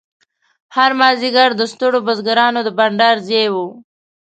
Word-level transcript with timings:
هر 0.75 0.91
مازیګر 0.99 1.49
د 1.55 1.61
ستړو 1.71 1.99
بزګرانو 2.07 2.59
د 2.63 2.69
بنډار 2.77 3.17
ځای 3.27 3.47
و. 3.53 3.55